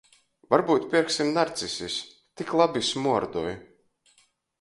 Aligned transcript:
Varbyut 0.53 0.83
pierksim 0.93 1.29
narcisis— 1.37 1.97
tik 2.41 2.55
labi 2.61 2.81
smuordoj! 2.89 3.51